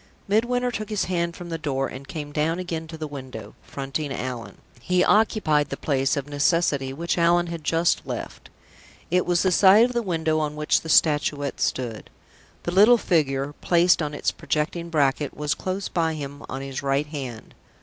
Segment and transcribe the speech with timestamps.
[0.27, 4.11] Midwinter took his hand from the door, and came down again to the window, fronting
[4.11, 4.57] Allan.
[4.79, 8.49] He occupied the place, of necessity, which Allan had just left.
[9.11, 12.09] It was the side of the window on which the Statuette stood.
[12.63, 17.05] The little figure, placed on its projecting bracket, was, close behind him on his right
[17.05, 17.53] hand.